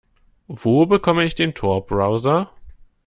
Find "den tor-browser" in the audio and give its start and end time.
1.35-2.49